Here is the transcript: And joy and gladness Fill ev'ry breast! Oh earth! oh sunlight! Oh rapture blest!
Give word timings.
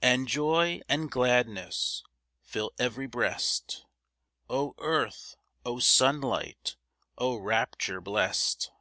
And 0.00 0.26
joy 0.26 0.80
and 0.88 1.08
gladness 1.08 2.02
Fill 2.40 2.72
ev'ry 2.80 3.06
breast! 3.06 3.86
Oh 4.50 4.74
earth! 4.78 5.36
oh 5.64 5.78
sunlight! 5.78 6.74
Oh 7.16 7.36
rapture 7.36 8.00
blest! 8.00 8.72